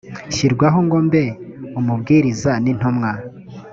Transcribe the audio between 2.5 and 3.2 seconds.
n intumwa